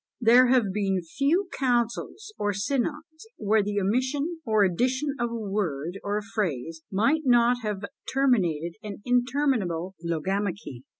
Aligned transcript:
There 0.19 0.47
have 0.47 0.73
been 0.73 1.03
few 1.03 1.47
councils 1.59 2.33
or 2.39 2.53
synods 2.53 3.27
where 3.37 3.61
the 3.61 3.79
omission 3.79 4.41
or 4.43 4.63
addition 4.63 5.13
of 5.19 5.29
a 5.29 5.35
word 5.35 5.99
or 6.03 6.17
a 6.17 6.23
phrase 6.23 6.81
might 6.91 7.21
not 7.23 7.57
have 7.61 7.83
terminated 8.11 8.77
an 8.81 9.03
interminable 9.05 9.93
logomachy! 10.03 10.85